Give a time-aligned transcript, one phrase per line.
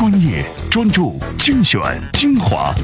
[0.00, 1.78] 专业、专注、精选、
[2.14, 2.74] 精华，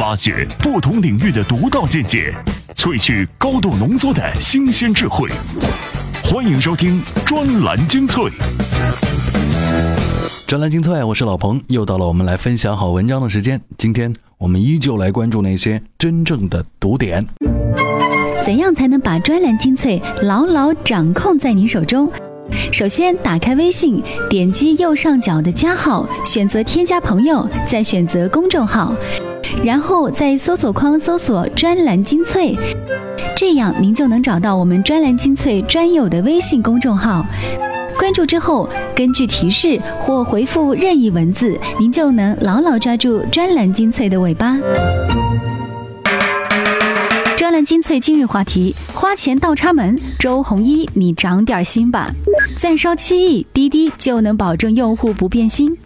[0.00, 2.34] 挖掘不同领域的独到见解，
[2.74, 5.30] 萃取高度浓缩的新鲜智慧。
[6.24, 8.24] 欢迎收听专栏精粹。
[10.48, 13.60] 专栏精粹，我是老彭，又到了我们来分享好文章的时间。
[13.78, 17.24] 今天我们依旧来关注那些真正的读点。
[18.42, 22.10] 怎样才能把专栏精粹牢牢掌控在您手中？
[22.70, 28.94] 首先，打开微信，点击右上角的加号，选择添加朋友，再选择公众号，
[29.64, 32.56] 然后在搜索框搜索“专栏精粹”，
[33.36, 37.24] 这样您就能找到我们专栏精粹专有的微信公众号。
[37.98, 44.56] 关注之后，根据提示或回复任意文字，您就能牢牢抓住专栏精粹的尾巴。
[47.68, 52.10] 精粹今日话题：花钱倒插门，周鸿祎，你长点心吧！
[52.56, 55.76] 再烧七亿，滴滴就能保证用户不变心？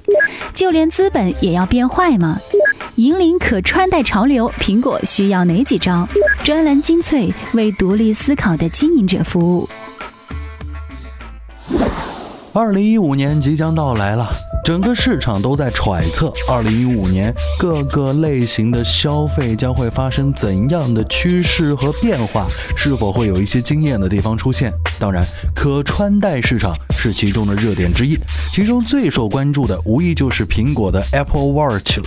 [0.55, 2.39] 就连资本也要变坏吗？
[2.95, 6.07] 引领可穿戴潮流，苹果需要哪几招？
[6.45, 9.69] 专栏精粹为独立思考的经营者服务。
[12.53, 14.31] 二零一五年即将到来了。
[14.65, 22.47] 整个市场都在揣测，二零一五年各个类型的消费将会发生怎样的趋势和变化，
[22.77, 24.73] 是否会有一些惊艳的地方出现？
[25.01, 28.17] 当然，可穿戴市场是其中的热点之一，
[28.53, 32.05] 其中最受关注的无疑就是苹果的 Apple Watch 了。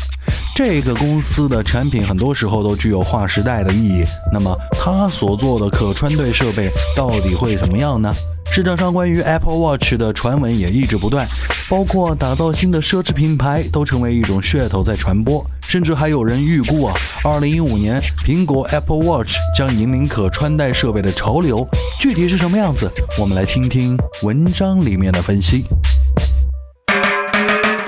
[0.55, 8.15] 这个公司的产品很多时候都具有划时代的意义，那么它所做的可穿戴设备到底会怎么样呢？
[8.51, 11.27] 市场上关于 Apple Watch 的传闻也一直不断，
[11.69, 16.93] 包括打造新的奢侈品牌都成为一种噱头在传播，甚至还有人预估啊，
[17.25, 21.67] 二零一五年苹果 Apple Watch 将引领可穿戴设备的潮流。
[21.99, 22.89] 具体是什么样子？
[23.19, 25.65] 我们来听听文章里面的分析。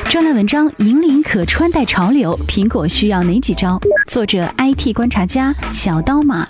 [0.10, 3.80] 专栏文章：引领可穿戴潮流，苹果需要哪几招？
[4.08, 6.46] 作者：IT 观察家小刀马。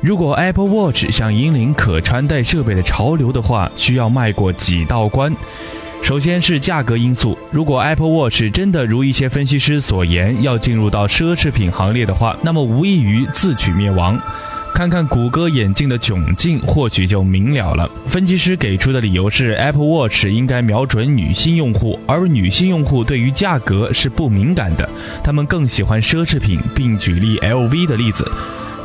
[0.00, 5.34] 如果 Apple Watch 想引领可穿戴设备的潮流的话，需要迈过几道关。
[6.02, 7.36] 首先是价格因素。
[7.50, 14.20] 如果 Apple Watch 真的如一些分析师所言，要进入到奢侈品行列的话，那么无异于自取灭亡。
[14.74, 17.90] 看看谷歌眼镜的窘境，或许就明了了。
[18.06, 24.86] 分析师给出的理由是，Apple Watch 应该瞄准女性用户，而女性用户对于价格是不敏感的，
[25.24, 28.30] 他们更喜欢奢侈品，并举例 LV 的例子。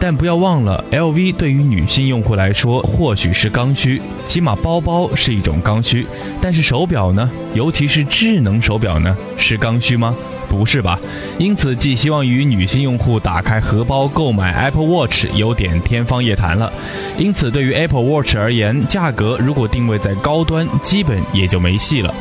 [0.03, 6.07] 但不要忘了，LV 对于女性用户来说或许是刚需，起码包包是一种刚需。
[6.41, 7.29] 但是手表呢？
[7.53, 9.15] 尤其是智能手表呢？
[9.37, 10.15] 是刚需吗？
[10.49, 10.99] 不是吧？
[11.37, 16.73] 因此，寄希望于女性用户打开荷包购买 Apple Watch 有点天方夜谭了。
[17.19, 22.11] 因此，对于 Apple Watch 而言，价格如果定位在高端，基本也就没戏了。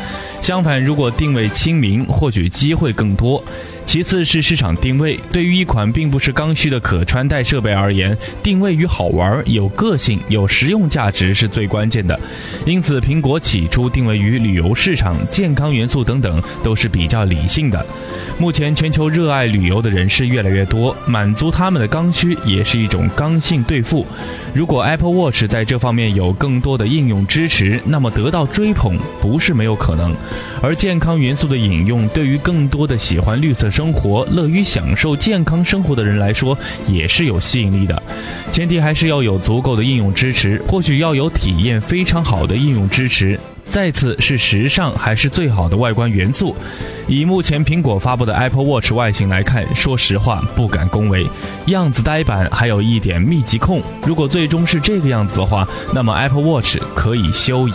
[0.43, 3.43] 相反，如果定位亲民，或许机会更多。
[3.91, 12.17] 其次是市场定位，对于一款并不是刚需的可穿戴设备而言，定位与好玩、有个性、有实用价值是最关键的。
[12.65, 17.84] 因此，苹果起初定位于旅游市场、健康元素等等都是比较理性的。
[18.39, 24.06] 目前全球热爱旅游的人士越来越多，满足他们的刚需也是一种刚性兑付。
[24.55, 30.15] 如果 Apple Watch 在这方面有更多的应用支持，那么得到追捧不是没有可能。
[30.62, 38.03] 而健康元素的引用，对于更多的喜欢绿色生活乐于享受健康生活的人来说，也是有吸引力的。
[38.53, 43.41] 前提还是要有足够的应用支持，或许要有体验非常好的应用支持。
[43.65, 46.55] 再次是时尚还是最好的外观元素？
[47.09, 51.27] 以目前苹果发布的 Apple Watch 外形来看，说实话不敢恭维，
[51.69, 53.81] 样子呆板，还有一点密集控。
[54.05, 57.73] 如果最终是这个样子的话，那么 Apple Watch 可以休矣。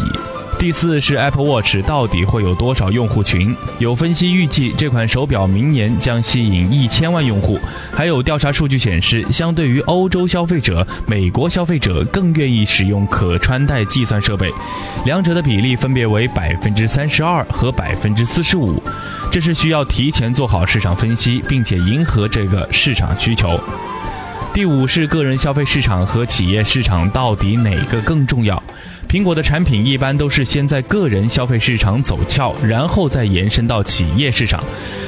[0.65, 3.55] 第四是 Apple Watch 到底会有多少用户群？
[3.77, 7.59] 有分析预计，这款手表明年将吸引一千万用户。
[7.93, 14.51] 还有调查数据显示，相对于欧洲消费者，美国消费者更愿意使用可穿戴计算设备，
[15.05, 18.81] 两者的比例分别为百分之三十二和百分之四十五。
[19.31, 23.61] 这是需要提前做好市场分析，并且迎合这个市场需求。
[24.51, 28.63] 第五是个人消费市场和企业市场到底哪个更重要？
[29.07, 34.63] 苹果的产品一般都是先在个人消费市场走俏，然后再延伸到企业市场。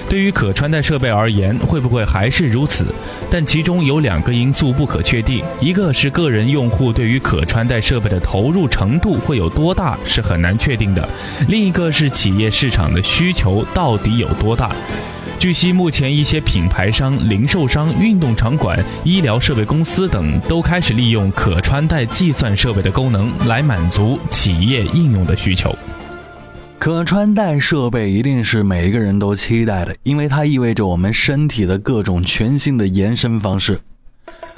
[0.09, 2.85] 对于可穿戴设备而言，会不会还是如此？
[3.29, 11.03] 但其中有两个因素不可确定：一个是个人用户对于可穿戴设备的投入程度会有多大，是很难确定的；
[11.49, 14.73] 另一个是企业市场的需求到底有多大。
[15.39, 25.75] 据悉，目前一些品牌商、零售商、运动场馆、医疗设备公司等都开始利用可穿戴计算设备的功能来满足企业应用的需求。
[26.79, 33.79] 可穿戴设备一定是每一个人都期待的，因为它意味着我们身体的各种全新的延伸方式。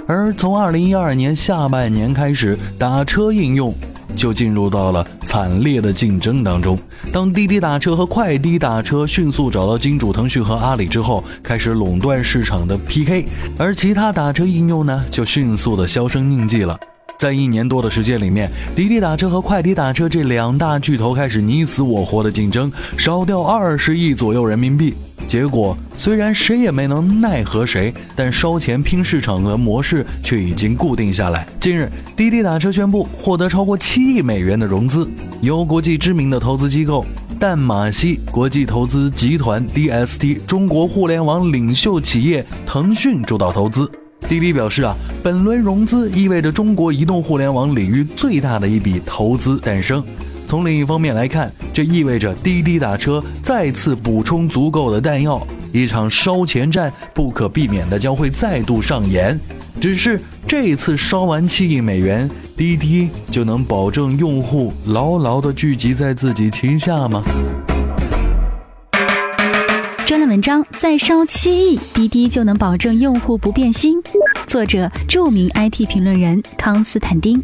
[0.08, 3.76] 而从二零一二年下半年开始，打车应用。
[4.16, 6.78] 就进入到了惨烈的竞争当中。
[7.12, 13.26] 当滴滴打车和快滴打车迅速找到金主腾讯和阿里之后，开始垄断市场的 PK，
[13.58, 16.80] 而其他打车应用呢，就迅速的销声匿迹了。
[17.20, 24.94] 在一年多的时间里面，滴滴打车和快滴打车这两大巨头开始你死我活的竞争，烧掉二十亿左右人民币。
[25.28, 31.46] 结果虽然谁也没能奈何谁，但烧钱拼市场的模式却已经固定下来。
[31.60, 35.06] 近日，滴滴打车宣布获得超过七亿美元的融资，
[35.42, 37.06] 由国际知名的投资机构
[37.38, 43.92] 淡马锡国际投资集团 （DST） 中国互联网领袖企业腾讯主导投资。
[44.28, 50.04] 滴滴表示啊，本轮融资意味着中国移动互联网领域最大的一笔投资诞生。
[50.46, 59.40] 从另一方面来看，这意味着滴滴打车再次补充足够的弹药，一场烧钱战不可避免的将会再度上演。
[59.80, 67.24] 只是这次烧完七亿美元，滴滴就能保证用户牢牢的聚集在自己旗下吗？
[70.30, 74.00] 文章：再烧七亿，滴滴就能保证用户不变心。
[74.46, 77.42] 作者：著名 IT 评论人康斯坦丁。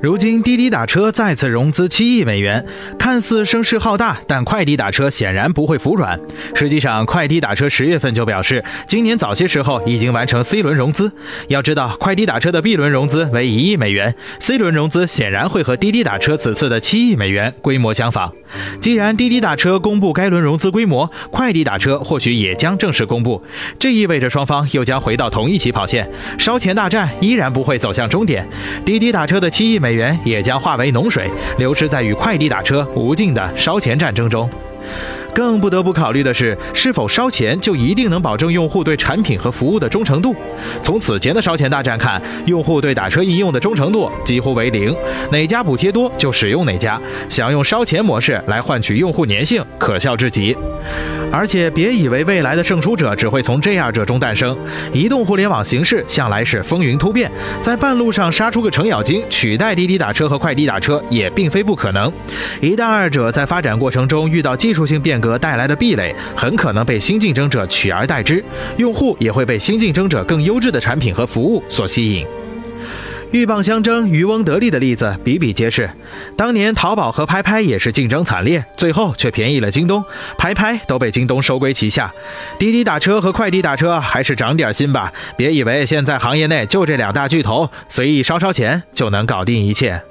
[0.00, 2.64] 如今滴滴打车再次融资七亿美元，
[2.98, 6.18] 看似声势浩大，但快滴打车显然不会服软。
[6.54, 11.12] 实际上，快滴打车十月份就表示，今年早些时候已经完成 C 轮融资。
[11.48, 18.32] 要知道，快滴打车的 B 轮融资为一亿美元，C 轮融资显然会和滴滴打车此次的七亿美元规模相仿。
[18.80, 23.42] 既然滴滴打车公布该轮融资规模，快滴打车或许也将正式公布。
[23.78, 28.48] 这意味着双方又将回到同一起跑线，烧钱大战依然不会走向终点。
[28.82, 29.89] 滴滴打车的七亿美。
[29.90, 31.28] 美元也将化为脓水，
[31.58, 34.48] 流失在与快递打车无尽的烧钱战争中。
[35.34, 40.34] 更不得不考虑的是，是否烧钱就一定能保证用户对产品和服务的忠诚度？
[40.82, 44.94] 从此前的烧钱大战看，用户对打车应用的忠诚度几乎为零，
[45.30, 50.56] 哪家补贴多就使用哪家，想用烧钱模式来换取用户粘性，可笑至极。
[51.32, 54.56] 而且别以为未来的胜出者只会从这二者中诞生，
[54.92, 57.30] 移动互联网形势向来是风云突变，
[57.60, 62.12] 在半路上杀出个程咬金，取代滴滴打车和快滴打车也并非不可能。
[62.60, 68.44] 一旦二者在发展过程中遇到技术性变格，带来的壁垒很可能被新竞争者取而代之，
[68.76, 72.26] 用户也会被新竞争者更优质的产品和服务所吸引。
[73.32, 75.88] 鹬蚌相争，渔翁得利的例子比比皆是。
[76.36, 80.04] 当年淘宝和拍拍也是竞争惨烈，最后却便宜了京东，
[80.36, 82.12] 拍拍都被京东收归旗下。
[82.58, 90.02] 滴滴打车和快滴打车还是长点心吧，别以为现在行业内就这两大巨头，随意烧烧钱就能搞定一切。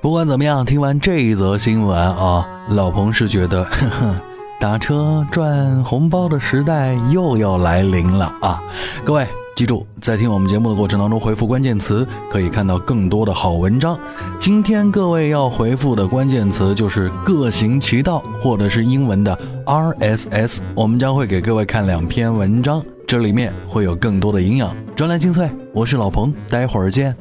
[0.00, 4.29] 不管怎么样，听完这一则新闻啊，老彭是觉得，呵呵。
[4.60, 8.62] 打车赚红包的时代又要来临了啊！
[9.02, 9.26] 各位
[9.56, 13.98] 记住，在听我们节目的过程当中，回复关键词可以看到更多的好文章。
[14.38, 19.34] 今天各位要回复的关键词就是“各行其道”或者是英文的
[19.64, 20.58] RSS。
[20.74, 24.76] 我们将会给各位看两篇文章，这里面会有更多的营养。
[24.94, 27.16] 专栏精粹，我是老彭，待会儿见。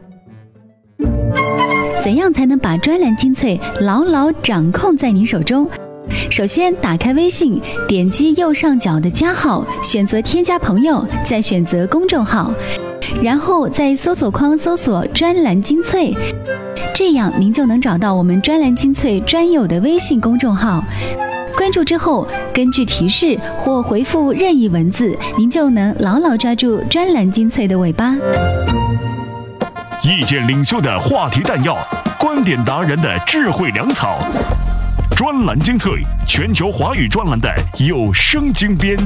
[2.02, 5.70] 怎样才能把专栏精粹牢牢掌控在您手中？
[6.30, 12.54] 首先，打开微信，点击右上角的加号，选择添加朋友，再选择公众号，
[13.24, 16.16] 然后在搜索框搜索“专栏精粹”，
[16.94, 20.84] 这样您就能找到我们“专栏精粹”专有的微信公众号。
[21.58, 28.16] 关注之后，根据提示或回复任意文字，您就能牢牢抓住“专栏精粹”的尾巴。
[30.04, 31.76] 意见领袖的话题弹药，
[32.20, 34.20] 观点达人的智慧粮草。
[35.20, 38.98] 专栏精粹，全球华语专栏的有声精编。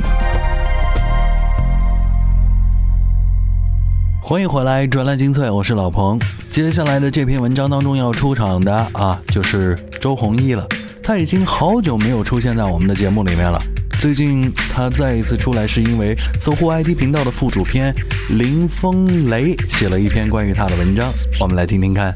[4.22, 6.20] 欢迎回来，专栏精粹，我是老彭。
[6.52, 10.68] 接下来的这篇文章当中要出场的啊，就是周鸿祎了。
[11.02, 13.60] 他已经好久没有出现在我们的节目里面了。
[14.00, 17.92] 最近他再一次出来，是因为搜狐 IT 频道的副主编
[18.30, 22.16] 林风雷写了一篇关于他的文章，我们来听听看。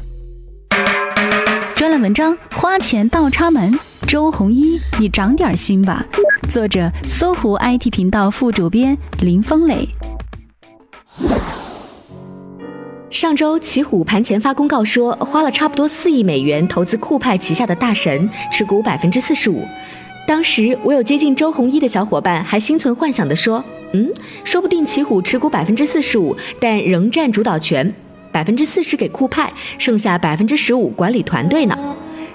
[2.00, 3.78] 文章：花钱倒插门。
[4.06, 6.06] 周鸿祎，你长点心吧。
[6.48, 9.88] 作者：搜狐 IT 频道副主编林峰磊。
[13.10, 19.66] 上周，奇虎盘前发公告说，花了差不多四亿美元投资酷派旗下的大神，持股百分之四十五。
[20.26, 24.12] 当时我有接近周鸿祎的小伙伴还心存幻想地说：“嗯，
[24.44, 27.92] 说不定奇虎持股百分之四十五，但仍占主导权，
[28.38, 31.76] 百分之四十给酷派，剩下百分之十五管理团队呢。”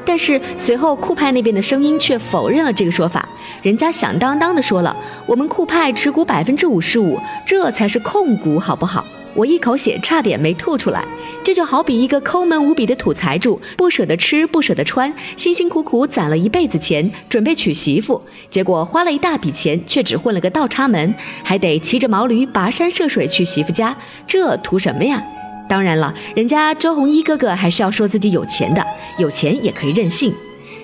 [0.04, 3.26] 但是随后酷派那边的声音却否认了这个说法，
[3.62, 4.94] 人家响当当的说了
[5.26, 11.06] ：“我们酷派持股百分之五十五，这才是控股，好不好？”我一口血差点没吐出来。
[11.44, 23.96] 这就好比一个抠门无比的土财主，不舍得吃，不舍得穿，辛辛苦苦攒了一辈子钱，准备娶媳妇，结果花了一大笔钱，却只混了个倒插门，还得骑着毛驴跋山涉水去媳妇家，
[24.28, 25.24] 这图什么呀？
[25.74, 28.86] 当然了，人家周鸿祎哥哥还是要说自己有钱的，
[29.18, 30.32] 有钱也可以任性。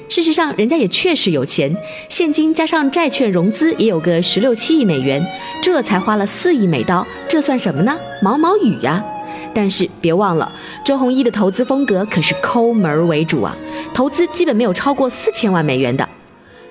[0.10, 1.72] 事实上，人家也确实有钱，
[2.10, 5.24] 现金加上债券融资也有个十六七亿美元，
[5.62, 7.96] 这才花了四亿美刀，这算什么呢？
[8.24, 9.06] 毛毛雨呀！
[9.54, 10.52] 但是别忘了，
[10.84, 13.56] 周鸿祎的投资风格可是抠门为主啊，
[13.94, 16.09] 投资基本没有超过四千万美元的。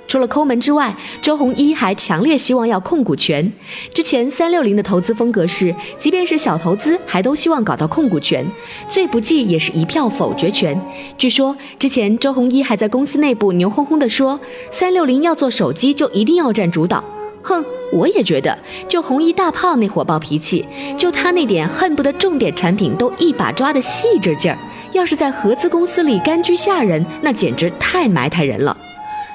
[0.08, 3.52] 除了抠门之外，周鸿祎还强烈希望要控股权。
[3.92, 8.44] 之前三六零的投资风格是，即便是小投资，还都希望搞到控股权，
[8.88, 10.80] 最不济也是一票否决权。
[11.18, 17.04] 据说之前周鸿祎还在公司内部牛哄哄地说，三六零要做手机就一定要占主导。
[17.42, 17.62] 哼，
[17.92, 20.64] 我也觉得，就红衣大炮那火爆脾气，
[20.96, 24.58] 就他那点恨不得重点产品都一把抓的细致劲儿，
[24.92, 28.74] 要是在合资公司里甘居下人，那简直太埋汰人了。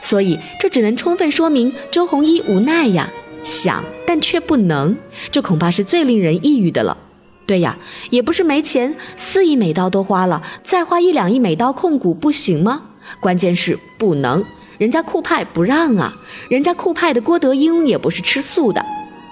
[0.04, 3.10] 所以这只能充分说明周鸿祎无奈呀，
[3.42, 4.98] 想但却不能，
[5.32, 6.98] 这恐怕是最令人抑郁的了。
[7.46, 7.78] 对呀，
[8.10, 12.82] 也不是没钱，四亿美刀都花了，再花一两亿美刀控股不行吗？
[13.22, 14.44] 关键是不能。
[14.78, 16.14] 人家酷派不让啊，
[16.50, 18.86] 人家酷派的郭德英也不是吃素的，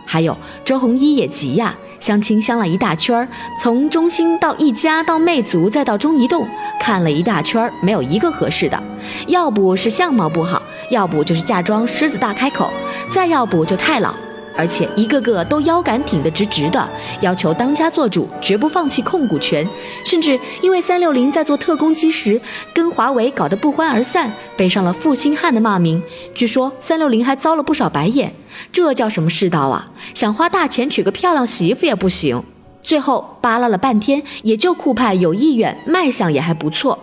[0.05, 3.27] 还有周鸿祎也急呀，相亲相了一大圈儿，
[3.59, 6.47] 从中心到一家到魅族再到中移动，
[6.79, 8.81] 看了一大圈儿，没有一个合适的，
[9.27, 12.71] 要不是相貌不好，要不就是嫁妆狮子大开口，
[13.09, 14.13] 再要不就太老。
[14.55, 16.89] 而且一个个都腰杆挺得直直的，
[17.21, 19.67] 要求当家做主，绝不放弃控股权。
[20.05, 22.39] 甚至因为三六零在做特工机时
[22.73, 26.01] 跟华为搞得不欢而散，背上了负心汉的骂名。
[26.33, 28.33] 据说三六零还遭了不少白眼。
[28.71, 29.89] 这叫什么世道啊？
[30.13, 32.43] 想花大钱娶个漂亮媳妇也不行。
[32.81, 36.99] 最后扒拉了半天，也就酷派有意愿，卖相也还不错。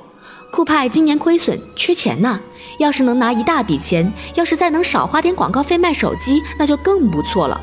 [0.50, 2.40] 酷派今年亏损，缺钱呢。
[2.78, 7.60] 要是能拿一大笔钱，要是再能少花点广告费卖手机，那就更不错了。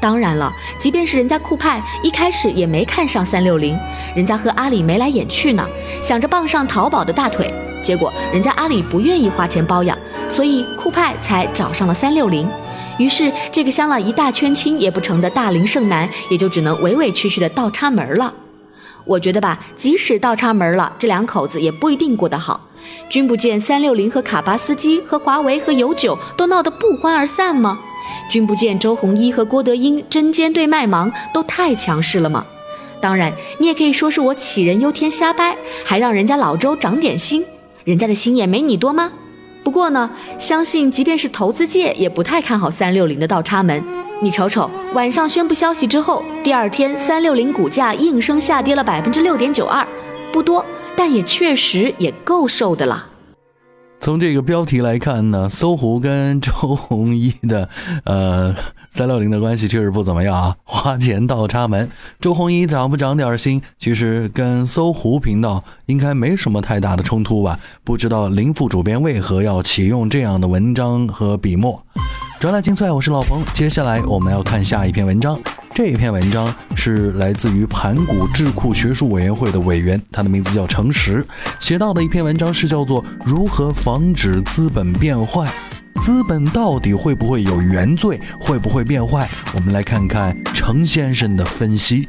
[0.00, 3.78] 当然了，即便是人家酷派一开始也没看上三六零，
[4.16, 5.64] 人家和阿里眉来眼去呢，
[6.02, 7.52] 想着傍上淘宝的大腿，
[7.84, 9.96] 结果人家阿里不愿意花钱包养，
[10.28, 12.48] 所以酷派才找上了三六零。
[12.98, 18.34] 于是这个相了一大圈亲也不成的大龄剩男，也就只能委委屈屈的倒插门了。
[19.04, 22.68] 我觉得吧，即使倒插门了，这两口子也不一定过得好。
[23.08, 27.78] 君不见三六零和卡巴斯基和华为和有九都闹得不欢而散吗？
[28.30, 32.44] 君不见周鸿祎和郭德英针尖对麦芒都太强势了吗？
[33.00, 37.44] 当然，你也可以说是我杞人忧天瞎掰，还让人家老周长点心，
[37.84, 39.12] 人家的心眼没你多吗？
[39.64, 43.82] 不过呢，相信即便是投资界也不太看好三六零的倒插门。
[44.20, 49.86] 你瞅瞅，晚上宣布消息之后，第二天三六零股价应声下跌了百分之六点九二，
[50.32, 50.64] 不多。
[50.96, 53.08] 但也确实也够瘦的了。
[53.98, 57.68] 从这个标题来看呢，搜狐跟周鸿祎的
[58.04, 58.52] 呃
[58.90, 61.88] 三六零的关系确实不怎么样啊，花钱倒插门。
[62.20, 67.56] 周鸿祎长不长点心，其实跟搜狐频道应该没什么太大的冲突吧？
[67.84, 71.80] 不知道林副主编为何要启用这样的文章和笔墨？
[72.40, 73.40] 专栏精粹，我是老冯。
[73.54, 75.40] 接下来我们要看下一篇文章。
[75.74, 81.24] 这篇文章是来自于盘古智库学术委员会的委员，他的名字叫程实，
[81.60, 85.50] 写到的一篇文章是叫做《如何防止资本变坏》，
[86.02, 89.26] 资本到底会不会有原罪，会不会变坏？
[89.54, 92.06] 我们来看看程先生的分析。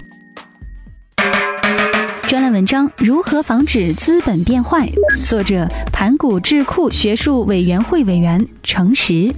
[2.27, 4.88] 专栏文章《如何防止资本变坏》，
[5.25, 9.34] 作者盘古智库学术委员会委员程实。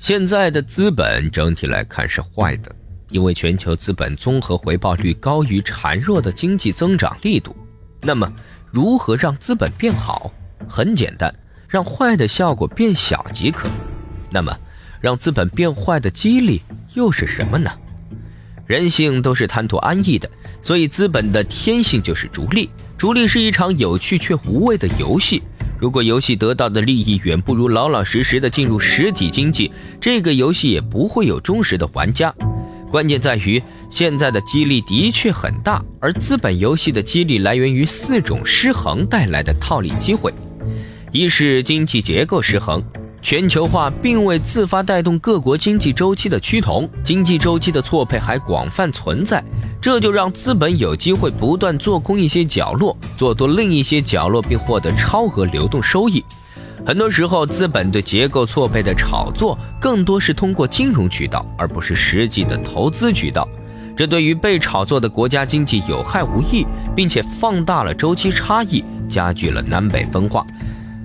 [0.00, 2.74] 现在的资本整体来看是坏的，
[3.10, 7.54] 因为全球资本综合回报率高于孱弱的经济增长力度。
[8.00, 8.32] 那么，
[8.70, 10.32] 如何让资本变好？
[10.66, 11.32] 很简单，
[11.68, 13.68] 让坏的效果变小即可。
[14.30, 14.56] 那么，
[15.02, 16.62] 让资本变坏的激励
[16.94, 17.70] 又是什么呢？
[18.64, 20.30] 人性都是贪图安逸的，
[20.62, 22.70] 所以资本的天性就是逐利。
[22.96, 25.42] 逐利是一场有趣却无味的游戏。
[25.80, 32.32] 如果游戏得到的利益远不如老老实实的进入实体经济，这个游戏也不会有忠实的玩家。
[32.90, 40.34] 关键在于现在的激励的确很大，而资本游戏的激励来源于四种失衡带来的套利机会。
[41.12, 42.82] 一是经济结构失衡，
[43.22, 49.44] 全球化并未自发带动各国经济周期的趋同，经济周期的错配还广泛存在，
[49.80, 56.24] 这就让资本有机会不断做空一些角落，做多另一些角落，并获得超额流动收益。
[56.86, 63.46] 很多时候，资本对结构错配的炒作更多是通过金融渠道，而不是实际的投资渠道。
[63.94, 70.44] 这对于被炒作的国家经济有害无益，并且放大了周期差异，加剧了南北分化。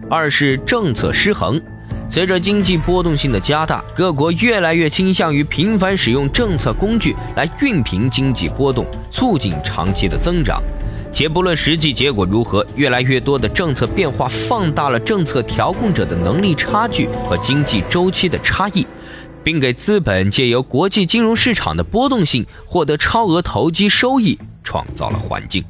[0.10, 1.62] 二是政策失衡，
[2.07, 10.62] 随着经济波动性的加大，各国越来越倾向于频繁使用政策工具来熨平经济波动，促进长期的增长。
[11.12, 18.85] 且不论实际结果如何，越来越多的政策变化放大了政策调控者的能力差距和经济周期的差异，
[19.43, 25.63] 并给资本借由国际金融市场的波动性获得超额投机收益创造了环境。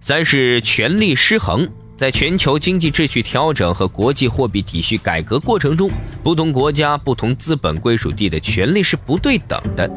[0.00, 1.68] 三是权力失衡。
[1.96, 5.88] 在全球经济秩序调整和国际货币体系改革过程中，
[6.24, 9.88] 不同国家、不同资本归属地的权利是不对等的，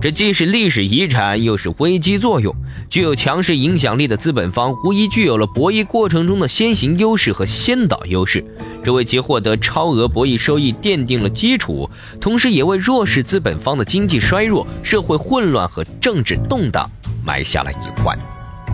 [0.00, 2.54] 这既是历史遗产，又是危机作用。
[2.88, 8.42] 具有强势影响力的资本方，无疑具有了博弈过程中的先行优势和先导优势，
[8.82, 16.90] 这为其获得超额博弈收益奠定了基础，同时也为弱势资本方的经济衰弱、社会混乱和政治动荡
[17.22, 18.18] 埋下了隐患。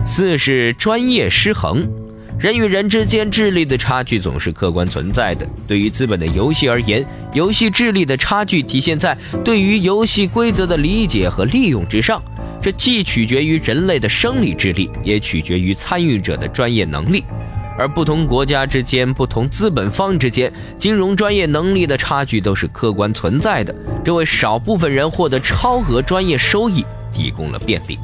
[0.07, 1.85] 四是专业失衡。
[2.39, 5.45] 人与人之间智力的差距总是客观存在的。
[5.67, 12.23] 对于资本的游戏而言，游戏智力的差距体现在对于游戏规则的理解和利用之上。
[12.61, 17.25] 这既取决于人类的生理智力，也取决于参与者的专业能力。
[17.77, 23.75] 而不同国家之间、不同资本方之间，金融专业能力的差距都是客观存在的。
[24.03, 27.99] 这为少部分人获得超额专业收益提供了便利。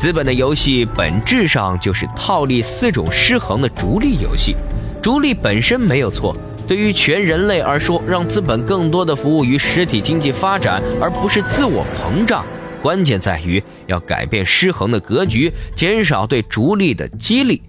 [0.00, 4.56] 资本的游戏本质上就是套利四种失衡的逐利游戏，
[5.02, 6.34] 逐利本身没有错。
[6.66, 12.46] 对于全人类而说，让资本更多的服务于实体经济发展，而不是自我膨胀，
[12.80, 17.60] 关键在于要改变失衡的格局，减少对逐利的激励。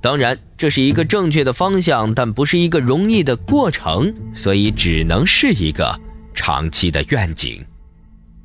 [0.00, 5.98] 当然，这是一个正确的方向，但不是一个容易的过程，所以只能是一个
[6.34, 7.60] 长期的愿景。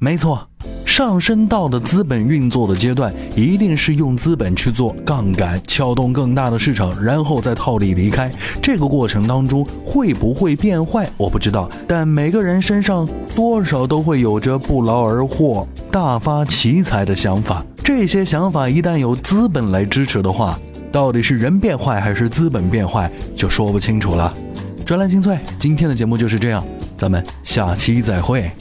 [0.06, 0.48] 没错，
[0.86, 8.32] 上升到的资本运作的阶段，一定是用资本去做杠杆，撬动更大的市场，然后再套利离开。
[8.62, 11.68] 这个过程当中会不会变坏，我不知道。
[11.88, 17.66] 但每个人身上多少都会有着不劳而获、大发奇财的想法。
[17.84, 20.60] 这些想法一旦有资本来支持的话，
[20.92, 24.32] 到底是人变坏还是资本变坏，就说不清楚了。
[24.86, 26.64] 专栏精粹，今天的节目就是这样，
[26.96, 28.52] 咱们下期再会。